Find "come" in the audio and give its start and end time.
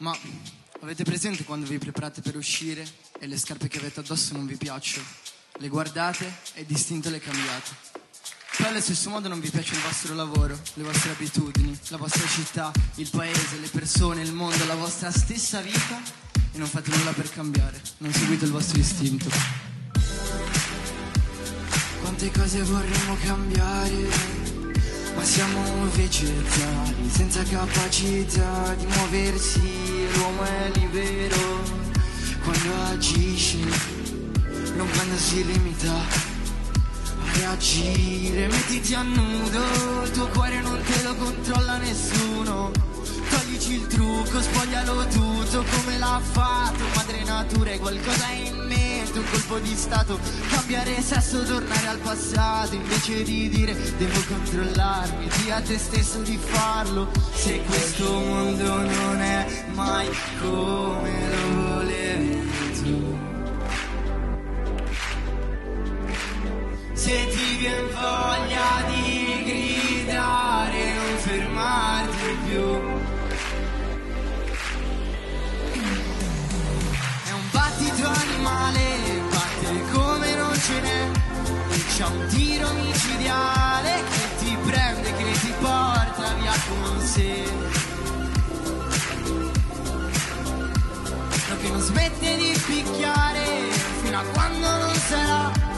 45.76-45.98, 60.40-61.28, 79.92-80.34